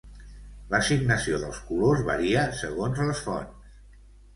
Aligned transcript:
L'assignació 0.71 1.39
dels 1.45 1.61
colors 1.69 2.03
varia 2.11 2.49
segons 2.65 3.07
les 3.13 3.27
fonts. 3.31 3.75